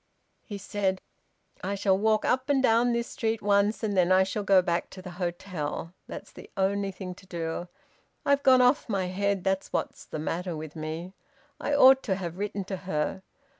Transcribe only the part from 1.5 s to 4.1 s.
"I shall walk up and down this street once, and